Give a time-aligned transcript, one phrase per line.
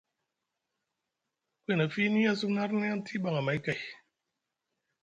[1.61, 3.79] Ku hina fiini a sumna arni aŋ tiiɓan amay kay.